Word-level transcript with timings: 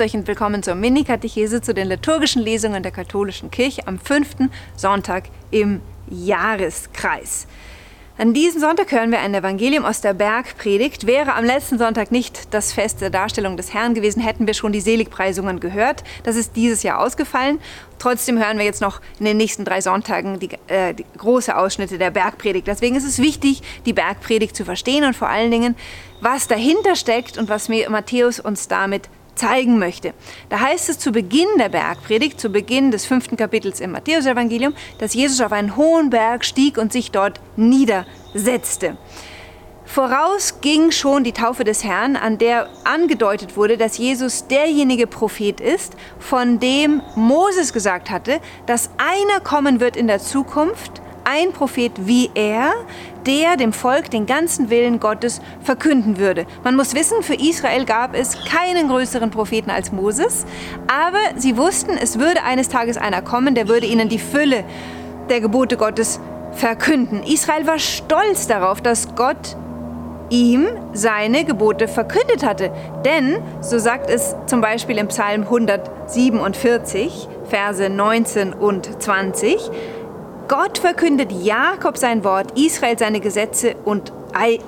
Grüßt 0.00 0.14
euch 0.14 0.18
und 0.18 0.28
willkommen 0.28 0.62
zur 0.62 0.76
Mini-Katechese 0.76 1.60
zu 1.60 1.74
den 1.74 1.86
liturgischen 1.86 2.40
Lesungen 2.40 2.82
der 2.82 2.90
katholischen 2.90 3.50
Kirche 3.50 3.86
am 3.86 3.98
fünften 3.98 4.50
Sonntag 4.74 5.24
im 5.50 5.82
Jahreskreis. 6.08 7.46
An 8.16 8.32
diesem 8.32 8.62
Sonntag 8.62 8.92
hören 8.92 9.10
wir 9.10 9.18
ein 9.18 9.34
Evangelium 9.34 9.84
aus 9.84 10.00
der 10.00 10.14
Bergpredigt. 10.14 11.06
Wäre 11.06 11.34
am 11.34 11.44
letzten 11.44 11.76
Sonntag 11.76 12.12
nicht 12.12 12.54
das 12.54 12.72
Fest 12.72 13.02
der 13.02 13.10
Darstellung 13.10 13.58
des 13.58 13.74
Herrn 13.74 13.92
gewesen, 13.92 14.22
hätten 14.22 14.46
wir 14.46 14.54
schon 14.54 14.72
die 14.72 14.80
Seligpreisungen 14.80 15.60
gehört. 15.60 16.02
Das 16.22 16.34
ist 16.34 16.56
dieses 16.56 16.82
Jahr 16.82 17.00
ausgefallen. 17.00 17.60
Trotzdem 17.98 18.42
hören 18.42 18.56
wir 18.56 18.64
jetzt 18.64 18.80
noch 18.80 19.02
in 19.18 19.26
den 19.26 19.36
nächsten 19.36 19.66
drei 19.66 19.82
Sonntagen 19.82 20.38
die, 20.38 20.48
äh, 20.68 20.94
die 20.94 21.04
große 21.18 21.54
Ausschnitte 21.54 21.98
der 21.98 22.10
Bergpredigt. 22.10 22.66
Deswegen 22.66 22.96
ist 22.96 23.06
es 23.06 23.18
wichtig, 23.18 23.60
die 23.84 23.92
Bergpredigt 23.92 24.56
zu 24.56 24.64
verstehen 24.64 25.04
und 25.04 25.14
vor 25.14 25.28
allen 25.28 25.50
Dingen, 25.50 25.76
was 26.22 26.48
dahinter 26.48 26.96
steckt 26.96 27.36
und 27.36 27.50
was 27.50 27.68
Matthäus 27.68 28.40
uns 28.40 28.66
damit 28.66 29.10
zeigen 29.34 29.78
möchte. 29.78 30.14
Da 30.48 30.60
heißt 30.60 30.88
es 30.88 30.98
zu 30.98 31.12
Beginn 31.12 31.48
der 31.58 31.68
Bergpredigt, 31.68 32.40
zu 32.40 32.50
Beginn 32.50 32.90
des 32.90 33.06
fünften 33.06 33.36
Kapitels 33.36 33.80
im 33.80 33.92
Matthäusevangelium, 33.92 34.74
dass 34.98 35.14
Jesus 35.14 35.40
auf 35.40 35.52
einen 35.52 35.76
hohen 35.76 36.10
Berg 36.10 36.44
stieg 36.44 36.78
und 36.78 36.92
sich 36.92 37.10
dort 37.10 37.40
niedersetzte. 37.56 38.96
Voraus 39.84 40.60
ging 40.60 40.92
schon 40.92 41.24
die 41.24 41.32
Taufe 41.32 41.64
des 41.64 41.82
Herrn, 41.82 42.14
an 42.14 42.38
der 42.38 42.68
angedeutet 42.84 43.56
wurde, 43.56 43.76
dass 43.76 43.98
Jesus 43.98 44.46
derjenige 44.46 45.08
Prophet 45.08 45.60
ist, 45.60 45.94
von 46.20 46.60
dem 46.60 47.02
Moses 47.16 47.72
gesagt 47.72 48.08
hatte, 48.08 48.38
dass 48.66 48.90
einer 48.98 49.40
kommen 49.40 49.80
wird 49.80 49.96
in 49.96 50.06
der 50.06 50.20
Zukunft, 50.20 51.02
ein 51.30 51.52
Prophet 51.52 51.92
wie 51.96 52.30
er, 52.34 52.72
der 53.24 53.56
dem 53.56 53.72
Volk 53.72 54.10
den 54.10 54.26
ganzen 54.26 54.68
Willen 54.68 54.98
Gottes 54.98 55.40
verkünden 55.62 56.18
würde. 56.18 56.46
Man 56.64 56.74
muss 56.74 56.94
wissen, 56.94 57.22
für 57.22 57.34
Israel 57.34 57.84
gab 57.84 58.16
es 58.16 58.36
keinen 58.44 58.88
größeren 58.88 59.30
Propheten 59.30 59.70
als 59.70 59.92
Moses, 59.92 60.44
aber 60.88 61.20
sie 61.36 61.56
wussten, 61.56 61.96
es 61.96 62.18
würde 62.18 62.42
eines 62.42 62.68
Tages 62.68 62.96
einer 62.96 63.22
kommen, 63.22 63.54
der 63.54 63.68
würde 63.68 63.86
ihnen 63.86 64.08
die 64.08 64.18
Fülle 64.18 64.64
der 65.28 65.40
Gebote 65.40 65.76
Gottes 65.76 66.18
verkünden. 66.52 67.22
Israel 67.22 67.66
war 67.66 67.78
stolz 67.78 68.48
darauf, 68.48 68.80
dass 68.80 69.14
Gott 69.14 69.56
ihm 70.30 70.68
seine 70.92 71.44
Gebote 71.44 71.86
verkündet 71.86 72.44
hatte. 72.44 72.72
Denn, 73.04 73.38
so 73.60 73.78
sagt 73.78 74.10
es 74.10 74.34
zum 74.46 74.60
Beispiel 74.60 74.98
im 74.98 75.08
Psalm 75.08 75.42
147, 75.42 77.28
Verse 77.48 77.88
19 77.88 78.52
und 78.52 79.02
20, 79.02 79.70
Gott 80.50 80.78
verkündet 80.78 81.30
Jakob 81.30 81.96
sein 81.96 82.24
Wort, 82.24 82.58
Israel 82.58 82.98
seine 82.98 83.20
Gesetze 83.20 83.76
und 83.84 84.12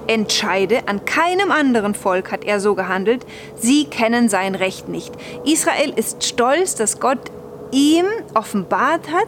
entscheide, 0.06 0.86
an 0.86 1.04
keinem 1.04 1.50
anderen 1.50 1.96
Volk 1.96 2.30
hat 2.30 2.44
er 2.44 2.60
so 2.60 2.76
gehandelt, 2.76 3.26
sie 3.56 3.86
kennen 3.86 4.28
sein 4.28 4.54
Recht 4.54 4.88
nicht. 4.88 5.12
Israel 5.44 5.92
ist 5.96 6.22
stolz, 6.22 6.76
dass 6.76 7.00
Gott 7.00 7.32
ihm 7.72 8.04
offenbart 8.32 9.10
hat, 9.10 9.26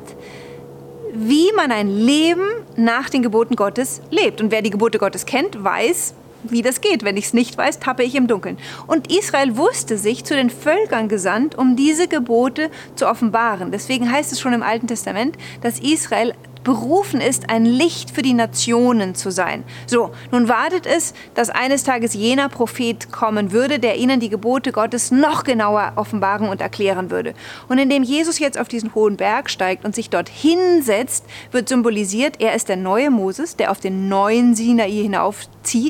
wie 1.12 1.50
man 1.56 1.72
ein 1.72 1.88
Leben 1.88 2.46
nach 2.76 3.10
den 3.10 3.24
Geboten 3.24 3.56
Gottes 3.56 4.00
lebt. 4.10 4.40
Und 4.40 4.52
wer 4.52 4.62
die 4.62 4.70
Gebote 4.70 4.98
Gottes 4.98 5.26
kennt, 5.26 5.64
weiß, 5.64 6.14
wie 6.50 6.62
das 6.62 6.80
geht. 6.80 7.04
Wenn 7.04 7.16
ich 7.16 7.26
es 7.26 7.34
nicht 7.34 7.56
weiß, 7.56 7.80
tappe 7.80 8.02
ich 8.02 8.14
im 8.14 8.26
Dunkeln. 8.26 8.58
Und 8.86 9.12
Israel 9.12 9.56
wusste 9.56 9.98
sich 9.98 10.24
zu 10.24 10.34
den 10.34 10.50
Völkern 10.50 11.08
gesandt, 11.08 11.56
um 11.56 11.76
diese 11.76 12.08
Gebote 12.08 12.70
zu 12.94 13.08
offenbaren. 13.08 13.70
Deswegen 13.70 14.10
heißt 14.10 14.32
es 14.32 14.40
schon 14.40 14.52
im 14.52 14.62
Alten 14.62 14.86
Testament, 14.86 15.36
dass 15.62 15.80
Israel 15.80 16.34
berufen 16.64 17.20
ist, 17.20 17.50
ein 17.50 17.64
Licht 17.64 18.10
für 18.10 18.22
die 18.22 18.32
Nationen 18.32 19.14
zu 19.14 19.30
sein. 19.30 19.62
So, 19.86 20.10
nun 20.32 20.48
wartet 20.48 20.86
es, 20.86 21.14
dass 21.34 21.50
eines 21.50 21.84
Tages 21.84 22.14
jener 22.14 22.48
Prophet 22.48 23.12
kommen 23.12 23.52
würde, 23.52 23.78
der 23.78 23.96
ihnen 23.96 24.18
die 24.18 24.30
Gebote 24.30 24.72
Gottes 24.72 25.10
noch 25.10 25.44
genauer 25.44 25.92
offenbaren 25.96 26.48
und 26.48 26.60
erklären 26.60 27.10
würde. 27.10 27.34
Und 27.68 27.78
indem 27.78 28.02
Jesus 28.02 28.38
jetzt 28.38 28.58
auf 28.58 28.68
diesen 28.68 28.94
hohen 28.94 29.16
Berg 29.16 29.50
steigt 29.50 29.84
und 29.84 29.94
sich 29.94 30.10
dort 30.10 30.28
hinsetzt, 30.28 31.26
wird 31.52 31.68
symbolisiert, 31.68 32.40
er 32.40 32.54
ist 32.54 32.68
der 32.68 32.76
neue 32.76 33.10
Moses, 33.10 33.56
der 33.56 33.70
auf 33.70 33.80
den 33.80 34.08
neuen 34.08 34.54
Sinai 34.54 34.90
hinauf 34.90 35.46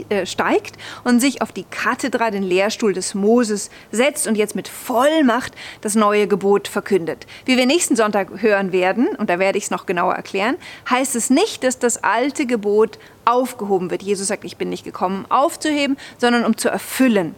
äh, 0.09 0.27
steigt 0.27 0.77
und 1.05 1.21
sich 1.21 1.43
auf 1.43 1.53
die 1.53 1.65
Kathedra, 1.65 2.31
den 2.31 2.43
Lehrstuhl 2.43 2.93
des 2.93 3.15
Moses, 3.15 3.71
setzt 3.91 4.27
und 4.27 4.37
jetzt 4.37 4.55
mit 4.55 4.69
Vollmacht 4.69 5.53
das 5.81 5.95
neue 5.95 6.27
Gebot 6.27 6.69
verkündet. 6.69 7.27
Wie 7.45 7.57
wir 7.57 7.67
nächsten 7.67 7.97
Sonntag 7.97 8.43
hören 8.43 8.73
werden, 8.73 9.09
und 9.17 9.31
da 9.31 9.39
werde 9.39 9.59
ich 9.59 9.65
es 9.65 9.71
noch 9.71 9.87
genauer 9.87 10.15
erklären, 10.15 10.57
heißt 10.89 11.17
es 11.17 11.31
nicht, 11.31 11.65
dass 11.65 11.79
das 11.79 12.03
alte 12.03 12.47
Gebot 12.47 12.99
aufgehoben 13.25 13.91
wird. 13.91 14.03
Jesus 14.03 14.29
sagt, 14.29 14.45
ich 14.45 14.57
bin 14.57 14.69
nicht 14.69 14.85
gekommen, 14.85 15.25
um 15.25 15.31
aufzuheben, 15.31 15.97
sondern 16.19 16.45
um 16.45 16.57
zu 16.57 16.69
erfüllen. 16.69 17.35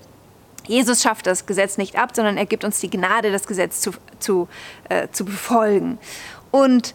Jesus 0.67 1.03
schafft 1.03 1.27
das 1.27 1.47
Gesetz 1.47 1.79
nicht 1.79 1.97
ab, 1.97 2.11
sondern 2.15 2.37
er 2.37 2.47
gibt 2.47 2.65
uns 2.65 2.81
die 2.81 2.91
Gnade, 2.91 3.31
das 3.31 3.47
Gesetz 3.47 3.81
zu, 3.81 3.93
zu, 4.19 4.49
äh, 4.89 5.09
zu 5.13 5.25
befolgen. 5.25 5.99
Und 6.51 6.95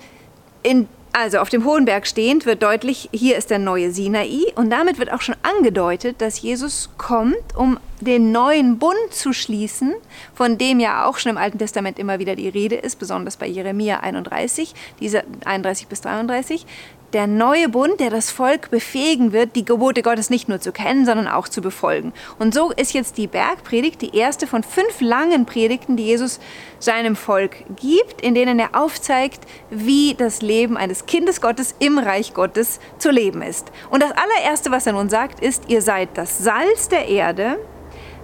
in 0.63 0.87
also 1.13 1.39
auf 1.39 1.49
dem 1.49 1.65
hohen 1.65 1.85
Berg 1.85 2.07
stehend 2.07 2.45
wird 2.45 2.63
deutlich, 2.63 3.09
hier 3.11 3.37
ist 3.37 3.49
der 3.49 3.59
neue 3.59 3.91
Sinai. 3.91 4.51
Und 4.55 4.69
damit 4.69 4.99
wird 4.99 5.11
auch 5.11 5.21
schon 5.21 5.35
angedeutet, 5.43 6.21
dass 6.21 6.41
Jesus 6.41 6.89
kommt, 6.97 7.55
um 7.55 7.79
den 7.99 8.31
neuen 8.31 8.79
Bund 8.79 8.95
zu 9.11 9.33
schließen, 9.33 9.93
von 10.33 10.57
dem 10.57 10.79
ja 10.79 11.05
auch 11.05 11.17
schon 11.17 11.31
im 11.31 11.37
Alten 11.37 11.59
Testament 11.59 11.99
immer 11.99 12.19
wieder 12.19 12.35
die 12.35 12.49
Rede 12.49 12.75
ist, 12.75 12.97
besonders 12.97 13.37
bei 13.37 13.45
Jeremia 13.45 13.99
31, 13.99 14.73
diese 14.99 15.23
31 15.45 15.87
bis 15.87 16.01
33, 16.01 16.65
der 17.13 17.27
neue 17.27 17.69
Bund, 17.69 17.99
der 17.99 18.09
das 18.09 18.31
Volk 18.31 18.71
befähigen 18.71 19.33
wird, 19.33 19.55
die 19.55 19.65
Gebote 19.65 20.01
Gottes 20.01 20.29
nicht 20.29 20.47
nur 20.47 20.59
zu 20.59 20.71
kennen, 20.71 21.05
sondern 21.05 21.27
auch 21.27 21.47
zu 21.47 21.61
befolgen. 21.61 22.13
Und 22.39 22.53
so 22.53 22.71
ist 22.71 22.93
jetzt 22.93 23.17
die 23.17 23.27
Bergpredigt 23.27 24.01
die 24.01 24.15
erste 24.15 24.47
von 24.47 24.63
fünf 24.63 25.01
langen 25.01 25.45
Predigten, 25.45 25.97
die 25.97 26.05
Jesus 26.05 26.39
seinem 26.79 27.15
Volk 27.15 27.57
gibt, 27.75 28.21
in 28.21 28.33
denen 28.35 28.59
er 28.59 28.69
aufzeigt, 28.73 29.45
wie 29.69 30.15
das 30.15 30.41
Leben 30.41 30.77
eines 30.77 31.05
Kindes 31.05 31.41
Gottes 31.41 31.75
im 31.79 31.97
Reich 31.97 32.33
Gottes 32.33 32.79
zu 32.97 33.11
leben 33.11 33.41
ist. 33.41 33.71
Und 33.89 34.01
das 34.01 34.11
allererste, 34.11 34.71
was 34.71 34.87
er 34.87 34.93
nun 34.93 35.09
sagt, 35.09 35.39
ist, 35.39 35.69
ihr 35.69 35.81
seid 35.81 36.09
das 36.15 36.39
Salz 36.39 36.87
der 36.87 37.07
Erde. 37.07 37.57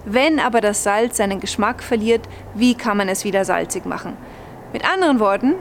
Wenn 0.06 0.40
aber 0.40 0.62
das 0.62 0.84
Salz 0.84 1.18
seinen 1.18 1.42
Geschmack 1.42 1.84
verliert, 1.84 2.22
wie 2.56 2.76
kann 2.76 2.96
man 2.96 3.10
es 3.10 3.26
wieder 3.26 3.44
salzig 3.44 3.86
machen? 3.86 4.16
Mit 4.72 4.90
anderen 4.90 5.20
Worten, 5.20 5.56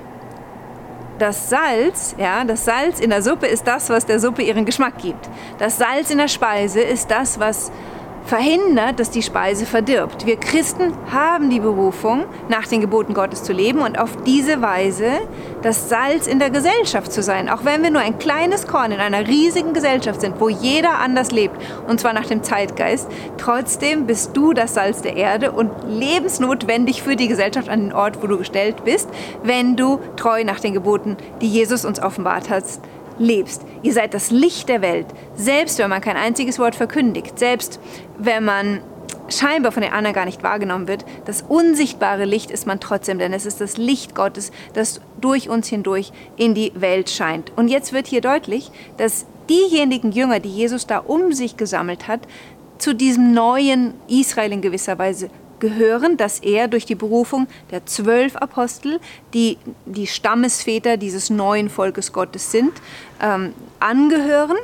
das 1.19 1.51
Salz, 1.51 2.15
ja, 2.19 2.45
das 2.45 2.65
Salz 2.65 3.01
in 3.01 3.11
der 3.11 3.23
Suppe 3.23 3.47
ist 3.47 3.67
das, 3.67 3.89
was 3.91 4.07
der 4.07 4.21
Suppe 4.21 4.43
ihren 4.43 4.65
Geschmack 4.65 4.99
gibt. 4.99 5.29
Das 5.59 5.79
Salz 5.79 6.11
in 6.11 6.19
der 6.19 6.29
Speise 6.29 6.81
ist 6.81 7.11
das, 7.11 7.39
was 7.41 7.71
verhindert, 8.27 8.99
dass 8.99 9.11
die 9.11 9.23
Speise 9.23 9.67
verdirbt. 9.67 10.27
Wir 10.27 10.37
Christen 10.37 10.93
haben 11.13 11.49
die 11.49 11.61
Berufung, 11.61 12.25
nach 12.49 12.67
den 12.67 12.81
Geboten 12.81 13.15
Gottes 13.15 13.45
zu 13.45 13.53
leben 13.53 13.81
und 13.81 13.99
auf 13.99 14.11
diese 14.25 14.61
Weise 14.61 15.13
das 15.63 15.89
Salz 15.89 16.27
in 16.27 16.39
der 16.39 16.51
Gesellschaft 16.51 17.13
zu 17.13 17.23
sein. 17.23 17.49
Auch 17.49 17.65
wenn 17.65 17.83
wir 17.83 17.91
nur 17.91 18.03
ein 18.03 18.19
kleines 18.19 18.67
Korn 18.67 18.91
in 18.91 18.99
einer 18.99 19.27
riesigen 19.27 19.73
Gesellschaft 19.73 20.21
sind, 20.21 20.41
wo 20.41 20.49
jeder 20.49 20.99
anders 20.99 21.31
lebt, 21.31 21.57
und 21.87 22.01
zwar 22.01 22.13
nach 22.13 22.27
dem 22.27 22.43
Zeitgeist, 22.43 23.09
trotzdem 23.39 24.07
bist 24.07 24.37
du 24.37 24.53
das 24.53 24.75
Salz 24.75 25.03
der 25.03 25.17
Erde 25.17 25.53
und 25.53 25.71
lebensnotwendig 25.89 27.03
für 27.03 27.15
die 27.15 27.29
Gesellschaft 27.29 27.69
an 27.69 27.81
den 27.81 27.93
Ort, 27.93 28.23
wo 28.23 28.27
du 28.27 28.39
gestellt 28.39 28.85
bist, 28.85 29.09
wenn 29.45 29.77
du 29.77 30.01
treu 30.17 30.43
nach 30.45 30.59
den 30.59 30.75
Geboten, 30.75 31.17
die 31.41 31.49
Jesus 31.49 31.85
uns 31.85 32.03
offenbart 32.03 32.51
hat, 32.51 32.65
lebst. 33.19 33.63
Ihr 33.83 33.93
seid 33.93 34.15
das 34.15 34.31
Licht 34.31 34.69
der 34.69 34.83
Welt. 34.83 35.07
Selbst 35.35 35.79
wenn 35.79 35.91
man 35.91 36.01
kein 36.01 36.17
einziges 36.17 36.59
Wort 36.59 36.75
verkündigt, 36.75 37.39
selbst 37.39 37.81
wenn 38.19 38.45
man 38.45 38.81
scheinbar 39.29 39.73
von 39.73 39.83
den 39.83 39.93
anderen 39.93 40.15
gar 40.15 40.25
nicht 40.25 40.43
wahrgenommen 40.43 40.89
wird, 40.89 41.05
das 41.25 41.43
unsichtbare 41.43 42.25
Licht 42.25 42.51
ist 42.51 42.67
man 42.67 42.81
trotzdem, 42.81 43.19
denn 43.19 43.33
es 43.33 43.47
ist 43.47 43.61
das 43.61 43.77
Licht 43.77 44.15
Gottes, 44.15 44.53
das 44.73 45.01
durch 45.21 45.49
uns 45.49 45.69
hindurch 45.69 46.13
in 46.37 46.55
die 46.55 46.73
Welt 46.75 47.11
scheint. 47.11 47.53
Und 47.57 47.69
jetzt 47.69 47.93
wird 47.93 48.07
hier 48.07 48.21
deutlich, 48.21 48.71
dass 48.97 49.27
diejenigen 49.49 50.13
Jünger, 50.13 50.41
die 50.41 50.51
Jesus 50.51 50.87
da 50.87 50.99
um 50.99 51.33
sich 51.33 51.57
gesammelt 51.57 52.09
hat, 52.09 52.21
zu 52.79 52.95
diesem 52.95 53.33
neuen 53.33 53.95
Israel 54.09 54.53
in 54.53 54.61
gewisser 54.61 54.99
Weise 54.99 55.31
gehören, 55.61 56.17
dass 56.17 56.41
er 56.41 56.69
durch 56.69 56.87
die 56.87 56.95
Berufung 56.95 57.47
der 57.71 57.87
zwölf 57.87 58.37
Apostel, 58.37 59.01
die 59.35 59.59
die 59.85 60.07
Stammesväter 60.07 60.97
dieses 60.97 61.31
neuen 61.31 61.69
Volkes 61.69 62.13
Gottes 62.13 62.53
sind, 62.53 62.73
ähm, 63.21 63.53
angehören 63.81 64.57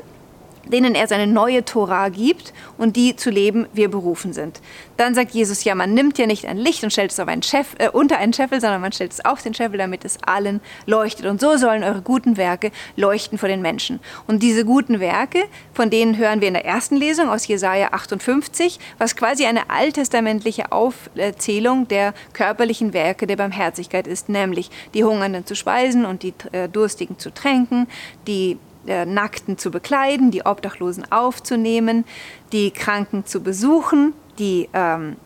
denen 0.66 0.94
er 0.94 1.08
seine 1.08 1.26
neue 1.26 1.64
Tora 1.64 2.08
gibt 2.08 2.52
und 2.78 2.96
die 2.96 3.16
zu 3.16 3.30
leben 3.30 3.66
wir 3.72 3.90
berufen 3.90 4.32
sind. 4.32 4.60
Dann 4.96 5.14
sagt 5.14 5.32
Jesus, 5.32 5.64
ja, 5.64 5.74
man 5.74 5.94
nimmt 5.94 6.18
ja 6.18 6.26
nicht 6.26 6.46
ein 6.46 6.58
Licht 6.58 6.84
und 6.84 6.92
stellt 6.92 7.10
es 7.10 7.20
auf 7.20 7.28
einen 7.28 7.42
Scheffel, 7.42 7.80
äh, 7.80 7.88
unter 7.90 8.18
einen 8.18 8.32
Scheffel, 8.32 8.60
sondern 8.60 8.80
man 8.80 8.92
stellt 8.92 9.12
es 9.12 9.24
auf 9.24 9.42
den 9.42 9.54
Scheffel, 9.54 9.78
damit 9.78 10.04
es 10.04 10.22
allen 10.22 10.60
leuchtet. 10.86 11.26
Und 11.26 11.40
so 11.40 11.56
sollen 11.56 11.82
eure 11.82 12.02
guten 12.02 12.36
Werke 12.36 12.70
leuchten 12.96 13.38
vor 13.38 13.48
den 13.48 13.62
Menschen. 13.62 14.00
Und 14.26 14.42
diese 14.42 14.64
guten 14.64 15.00
Werke, 15.00 15.44
von 15.72 15.90
denen 15.90 16.16
hören 16.18 16.40
wir 16.40 16.48
in 16.48 16.54
der 16.54 16.64
ersten 16.64 16.96
Lesung 16.96 17.28
aus 17.28 17.46
Jesaja 17.46 17.88
58, 17.92 18.78
was 18.98 19.16
quasi 19.16 19.46
eine 19.46 19.70
alttestamentliche 19.70 20.72
Aufzählung 20.72 21.88
der 21.88 22.14
körperlichen 22.32 22.92
Werke 22.92 23.26
der 23.26 23.36
Barmherzigkeit 23.36 24.06
ist, 24.06 24.28
nämlich 24.28 24.70
die 24.94 25.04
Hungernden 25.04 25.46
zu 25.46 25.56
speisen 25.56 26.04
und 26.04 26.22
die 26.22 26.34
äh, 26.52 26.68
Durstigen 26.68 27.18
zu 27.18 27.32
tränken, 27.32 27.88
die 28.26 28.58
äh, 28.86 29.04
Nackten 29.04 29.58
zu 29.58 29.70
bekleiden, 29.70 30.30
die 30.30 30.44
Obdachlosen 30.44 31.10
aufzunehmen, 31.10 32.04
die 32.52 32.70
Kranken 32.70 33.26
zu 33.26 33.42
besuchen, 33.42 34.12
die 34.38 34.68
ähm, 34.72 35.16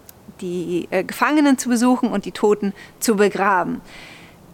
die 0.40 0.88
äh, 0.90 1.02
Gefangenen 1.02 1.56
zu 1.56 1.68
besuchen 1.68 2.10
und 2.10 2.24
die 2.24 2.32
Toten 2.32 2.74
zu 3.00 3.16
begraben 3.16 3.80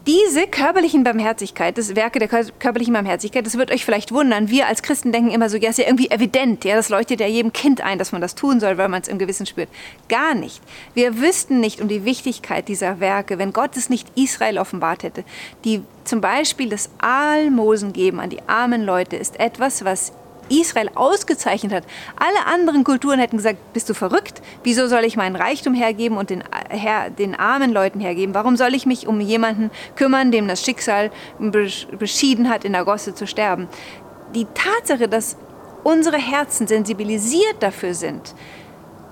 diese 0.07 0.47
körperlichen 0.47 1.05
Barmherzigkeit, 1.05 1.79
das 1.79 1.95
Werke 1.95 2.19
der 2.19 2.29
körperlichen 2.29 2.93
Barmherzigkeit, 2.93 3.47
das 3.47 3.57
wird 3.57 3.71
euch 3.71 3.85
vielleicht 3.85 4.13
wundern. 4.13 4.49
Wir 4.49 4.67
als 4.67 4.83
Christen 4.83 5.13
denken 5.13 5.31
immer 5.31 5.49
so, 5.49 5.57
ja, 5.57 5.71
ist 5.71 5.79
ja 5.79 5.87
irgendwie 5.87 6.11
evident, 6.11 6.65
ja, 6.65 6.75
das 6.75 6.89
leuchtet 6.89 7.21
ja 7.21 7.27
jedem 7.27 7.53
Kind 7.53 7.81
ein, 7.81 7.99
dass 7.99 8.13
man 8.13 8.21
das 8.21 8.35
tun 8.35 8.59
soll, 8.59 8.79
weil 8.79 8.89
man 8.89 9.03
es 9.03 9.09
im 9.09 9.19
Gewissen 9.19 9.47
spürt. 9.47 9.69
Gar 10.09 10.35
nicht. 10.35 10.61
Wir 10.95 11.21
wüssten 11.21 11.61
nicht 11.61 11.81
um 11.81 11.89
die 11.89 12.05
Wichtigkeit 12.05 12.69
dieser 12.69 13.01
Werke, 13.01 13.39
wenn 13.39 13.53
Gott 13.53 13.77
es 13.77 13.91
nicht 13.91 14.09
Israel 14.17 14.59
offenbart 14.59 15.03
hätte. 15.05 15.25
Die 15.65 15.83
zum 16.05 16.21
Beispiel 16.21 16.69
das 16.69 16.91
Almosen 16.99 17.93
geben 17.93 18.19
an 18.19 18.31
die 18.31 18.43
armen 18.49 18.83
Leute 18.83 19.17
ist 19.17 19.39
etwas, 19.39 19.85
was 19.85 20.13
Israel 20.49 20.91
ausgezeichnet 20.95 21.73
hat. 21.73 21.85
Alle 22.17 22.47
anderen 22.47 22.85
Kulturen 22.85 23.19
hätten 23.19 23.37
gesagt, 23.37 23.59
bist 23.73 23.89
du 23.89 23.95
verrückt? 23.95 24.43
Wieso 24.63 24.87
soll 24.87 25.05
ich 25.05 25.17
meinen 25.17 25.37
Reichtum 25.37 25.75
hergeben 25.75 26.17
und 26.17 26.31
den, 26.31 26.45
her, 26.69 27.11
den 27.11 27.35
armen 27.35 27.73
Leuten 27.73 28.01
hergeben? 28.01 28.35
Warum 28.35 28.57
soll 28.57 28.75
ich 28.75 28.87
mich 28.87 29.07
um 29.07 29.21
jemanden 29.21 29.71
kümmern, 29.97 30.31
dem 30.31 30.49
das 30.49 30.65
Schicksal 30.65 31.11
beschieden 31.99 32.51
hat, 32.51 32.65
in 32.65 32.73
der 32.73 32.85
Gosse 32.85 33.15
zu 33.15 33.27
sterben? 33.27 33.69
Die 34.35 34.47
Tatsache, 34.47 35.09
dass 35.09 35.37
unsere 35.85 36.19
Herzen 36.19 36.67
sensibilisiert 36.67 37.57
dafür 37.61 37.95
sind, 37.95 38.35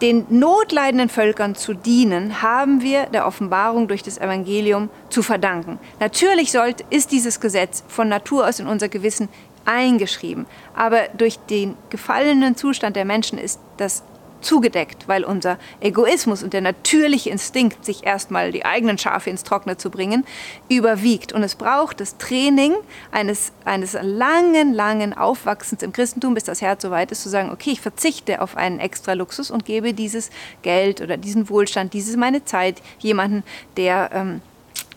den 0.01 0.25
notleidenden 0.31 1.11
Völkern 1.11 1.55
zu 1.55 1.75
dienen, 1.75 2.41
haben 2.41 2.81
wir 2.81 3.07
der 3.07 3.27
Offenbarung 3.27 3.87
durch 3.87 4.03
das 4.03 4.17
Evangelium 4.17 4.89
zu 5.11 5.23
verdanken. 5.23 5.79
Natürlich 5.99 6.53
sollte, 6.53 6.85
ist 6.89 7.13
dieses 7.13 7.41
Gesetz 7.41 7.85
von 7.87 8.09
Natur 8.09 8.49
aus 8.49 8.61
in 8.61 8.67
unser 8.67 8.89
Gewissen 8.89 9.29
eingeschrieben. 9.71 10.47
Aber 10.75 11.09
durch 11.15 11.39
den 11.39 11.77
gefallenen 11.91 12.57
Zustand 12.57 12.97
der 12.97 13.05
Menschen 13.05 13.39
ist 13.39 13.61
das 13.77 14.03
zugedeckt, 14.41 15.07
weil 15.07 15.23
unser 15.23 15.59
Egoismus 15.81 16.43
und 16.43 16.55
der 16.55 16.63
natürliche 16.63 17.31
Instinkt, 17.31 17.85
sich 17.85 18.05
erstmal 18.05 18.53
die 18.53 18.65
eigenen 18.65 18.99
Schafe 18.99 19.31
ins 19.31 19.45
Trockene 19.45 19.77
zu 19.77 19.91
bringen, 19.91 20.25
überwiegt. 20.69 21.33
Und 21.33 21.43
es 21.43 21.55
braucht 21.55 22.01
das 22.01 22.17
Training 22.17 22.75
eines, 23.13 23.53
eines 23.67 23.93
langen, 24.01 24.73
langen 24.73 25.13
Aufwachsens 25.13 25.83
im 25.83 25.93
Christentum, 25.93 26.35
bis 26.35 26.45
das 26.45 26.63
Herz 26.63 26.83
so 26.83 26.91
weit 26.91 27.13
ist, 27.13 27.23
zu 27.23 27.29
sagen, 27.29 27.51
okay, 27.51 27.71
ich 27.71 27.81
verzichte 27.81 28.41
auf 28.41 28.57
einen 28.57 28.81
extra 28.81 29.13
Luxus 29.13 29.51
und 29.51 29.65
gebe 29.65 29.93
dieses 29.93 30.31
Geld 30.63 31.01
oder 31.01 31.17
diesen 31.17 31.49
Wohlstand, 31.49 31.93
diese 31.93 32.17
meine 32.17 32.45
Zeit 32.45 32.81
jemanden, 32.99 33.45
der 33.77 34.11
ähm, 34.15 34.41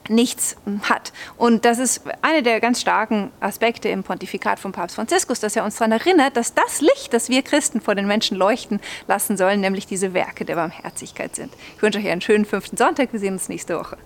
nichts 0.09 0.55
hat. 0.83 1.13
Und 1.37 1.65
das 1.65 1.79
ist 1.79 2.01
einer 2.21 2.41
der 2.41 2.59
ganz 2.59 2.81
starken 2.81 3.31
Aspekte 3.39 3.89
im 3.89 4.03
Pontifikat 4.03 4.59
von 4.59 4.71
Papst 4.71 4.95
Franziskus, 4.95 5.39
dass 5.39 5.55
er 5.55 5.63
uns 5.63 5.77
daran 5.77 5.91
erinnert, 5.91 6.37
dass 6.37 6.53
das 6.53 6.81
Licht, 6.81 7.13
das 7.13 7.29
wir 7.29 7.41
Christen 7.41 7.81
vor 7.81 7.95
den 7.95 8.07
Menschen 8.07 8.37
leuchten 8.37 8.79
lassen 9.07 9.37
sollen, 9.37 9.61
nämlich 9.61 9.87
diese 9.87 10.13
Werke 10.13 10.45
der 10.45 10.55
Barmherzigkeit 10.55 11.35
sind. 11.35 11.53
Ich 11.75 11.81
wünsche 11.81 11.99
euch 11.99 12.07
einen 12.07 12.21
schönen 12.21 12.45
fünften 12.45 12.77
Sonntag. 12.77 13.13
Wir 13.13 13.19
sehen 13.19 13.33
uns 13.33 13.49
nächste 13.49 13.77
Woche. 13.77 13.97